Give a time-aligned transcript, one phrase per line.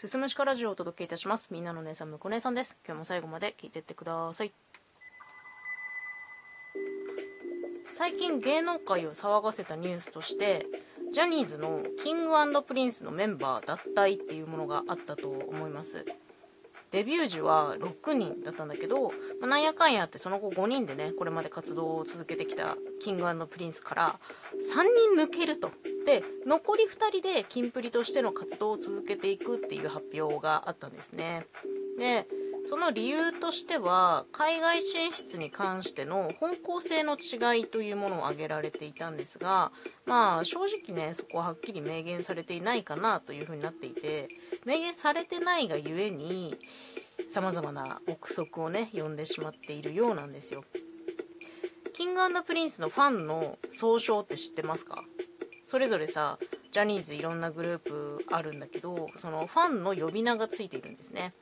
[0.00, 1.50] すすむしかラジオをお届けいたします。
[1.52, 2.78] みんなの姉さんむこ姉さんです。
[2.86, 4.52] 今日も最後まで聞いてってください。
[7.90, 10.64] 最近芸能界を騒がせたニュースとして
[11.12, 16.06] ジャニーズのキングプリンスのメンバー脱退っていうものがあったと思います。
[16.90, 24.20] デビュー時は6人だったんだけど、まあ、なんやかんやってその後5人でねこれまで活動を続けてきた Ｋｉｎｇ&Ｐｒｉｎｃｅ から
[24.54, 25.70] 3人抜けると。
[26.04, 31.46] で残り2人でキンプリとしての活動を続けていくっていう発表があったんですね。
[31.98, 32.26] で
[32.64, 39.72] その理由としては海外進出に関しての方向性の違いというものを挙げられていたんですが
[40.06, 44.28] まあ正直ねそこははっきり明言されていないかなというふうになっていて
[44.64, 46.56] 明言されてないがゆえに
[47.32, 50.64] さまざまな憶測をね呼んでしまっているようなんですよ。
[51.92, 55.04] キングプリンスのファンの総称って知ってますか？
[55.66, 56.38] それぞれさ
[56.70, 61.34] ジャニーズいろんなグループあるんだけどそのファンの呼び名がついているんですね。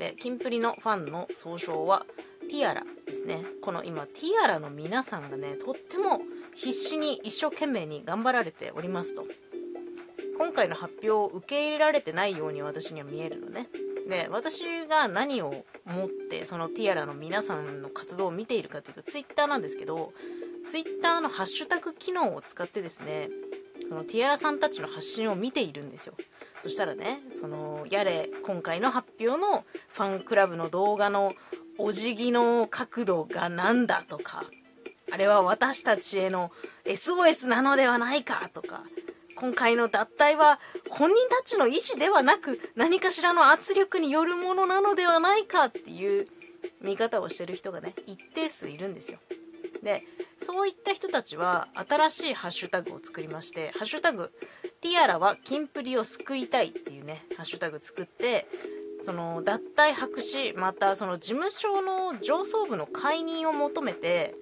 [0.00, 2.06] でキンプリのファンの総称は
[2.48, 3.44] ティアラですね。
[3.60, 6.22] この今ティアラの皆さんがねとっても
[6.56, 9.26] 必死に一生懸命に頑張られておりますと。
[10.38, 13.68] 今回の発表を受け入れられてないように私には見えるのね。
[14.08, 20.14] で私が何を思ってそのティアラの皆さんの活動を見ているかというとツイッターなんですけど
[20.66, 23.28] ツイッターのハッシュタグ機能を使ってですね
[23.88, 26.14] そのティアラさんたちの発信を見ているんですよ
[26.62, 31.34] そしたらねそのやれ今回の発表のファンクラブの動画の
[31.78, 34.44] お辞儀の角度がなんだとか
[35.12, 36.52] あれは私たちへの
[36.84, 38.82] SOS なのではないかとか
[39.34, 46.26] 今回の脱退は本人たちの意思ではなく何かしらの圧力によるものなのではないかっていう
[46.82, 49.18] 見方をしてる人がね一定数いるんですよ。
[49.82, 50.04] で
[50.42, 54.32] そういった人たちは新しいハッシュタグを作りまして「ハッシュタグ
[54.80, 58.46] ティアラはキンプリを救いたい」っていうねハッシュタグ作って
[59.02, 64.34] その脱退白紙またその事務所の上層部の解任を求めて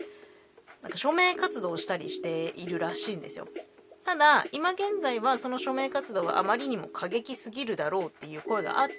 [0.83, 3.49] なんか署名活動をしたりしているらしいんですよ。
[4.05, 8.95] ただ今現在はその署名活動はあまりにも過激すぎるだろうっていう声があって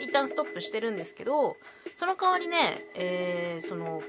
[0.00, 1.56] 一旦ストップしてるんですけど
[1.96, 4.00] その代わりね、えー、その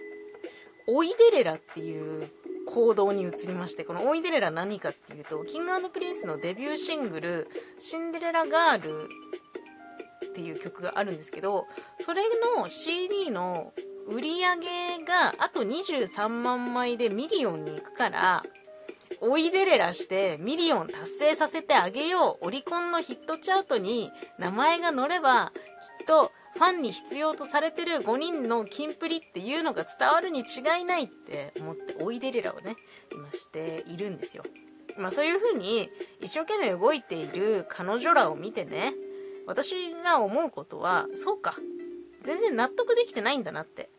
[0.91, 2.29] 追いデレラっていう
[2.65, 9.09] 行動に移りましてこの追いデレラ何かっていうと King&Prince のデビューシングル「シンデレラガール」
[10.29, 11.65] っていう曲があるんですけど
[11.99, 12.23] それ
[12.57, 13.73] の CD の
[14.07, 14.57] 売り上
[14.97, 18.43] げがあと23万枚でミリオンに行くから
[19.21, 25.51] 追いデレラしてミリオン達成させてあげようオリコンのヒットチャートに名前が載れば
[25.99, 32.75] きっとファンに必要とされてる5人のキンプリっていうのが伝わるに違いないって思って追いデレラをね
[33.11, 34.43] 今しているんですよ。
[34.97, 35.89] まあそういう風に
[36.21, 38.93] 一生懸命動いている彼女らを見てね
[39.47, 41.55] 私が思うことはそうか
[42.23, 43.89] 全然納得できてないんだなって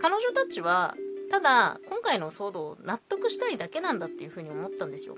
[0.00, 0.94] 彼女たちは
[1.30, 5.16] ただ今回の騒動を納得したいだけなんだっていう風に思ったんですよ。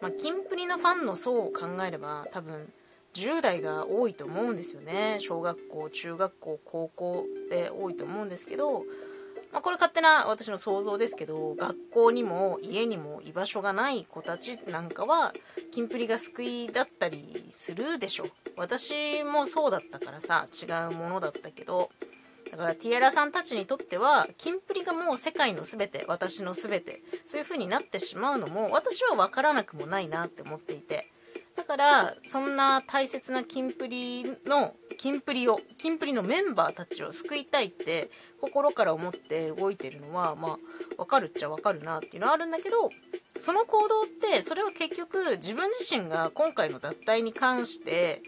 [0.00, 2.70] まあ、キンプリのファンの層を考えれば多分
[3.14, 8.80] 10代が多いと思うんですよね小学校中学校高校で多いと思うんですけど、
[9.52, 15.32] まあ、これ勝手な私の想像ですけど学校にも家にも居場所がない子たちなんかは
[15.70, 18.26] キンプリが救いだったりするでしょ
[18.56, 21.90] 私もそうだったからさ違うものだったけど
[22.54, 31.10] だからティエラさんたちにとってはキンプリがもう世界の全て私の全てそういう風になってしまうのも私は分からなくもないなって思っていて。
[31.56, 38.10] だからそんな大切なキンプリのキンプリをキンプリのメンバーたちを救いたいって
[38.40, 40.58] 心から思って動いてるのはまあ
[40.96, 42.90] 分かるっちゃ分かるなっていうのはあるんだけど
[43.38, 48.20] その行動ってそれは結局自分自身が今回の脱退に関して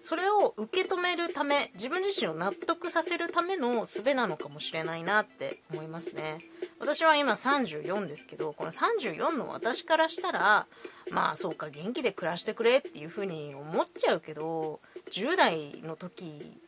[0.00, 6.40] それを受け止めるため自分自身を納得させるための術なのかもしれないなって思いますね。
[6.78, 10.66] 私は今34ですけどこの34の私からしたら
[11.10, 14.80] まあそうか元気で暮らしてくれっていう風に思っちゃうけど
[15.10, 16.58] 10代の時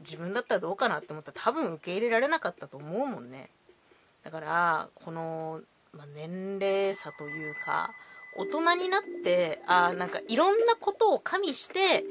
[0.00, 3.48] 自分だったらどうかなって思ったら多分受け入れられなかったと思うもんね。
[4.24, 5.60] だからこの、
[5.92, 7.90] まあ、年齢差というか
[8.36, 12.04] 大人になってあなんかいろんなことを加味して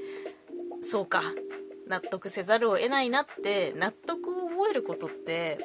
[0.81, 1.21] そうか。
[1.87, 5.59] 納得せざるを得ないなって納得を覚えることって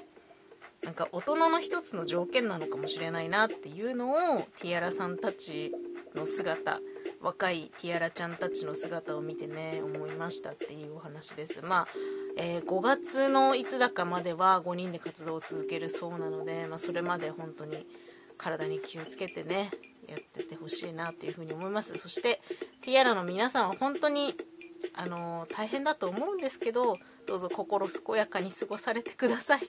[0.83, 4.17] なんか大人の一つの条件なのかもしれないなっていうのを
[4.59, 5.73] ティアラさんたち
[6.17, 6.81] の姿
[7.21, 11.63] 若いティアラちゃんたちの姿を見てね思いましたっていうお話です。
[11.63, 11.89] まあ、
[12.37, 17.87] えー、5月のいつだかまでは5人で活動を続けるそうなので、まあ、それまで本当に
[18.37, 19.71] 体に気をつけてね
[20.09, 21.97] やっててほしいなっていうふうに思います。
[21.99, 22.41] そして
[22.83, 24.35] ティアラの皆さんは本当に
[24.95, 29.61] あの大変だと思うんですけどどうぞ心健やかに過ごされてください。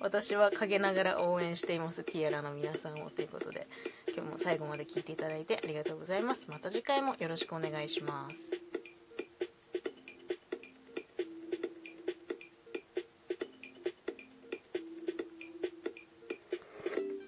[0.00, 2.02] 私は陰ながら応援しています。
[2.02, 3.66] ティアラの皆さんをということで
[4.08, 6.50] 今日も最後まで聞いていただいてありがとうございます。
[6.50, 8.61] また次回もよろしくお願いします。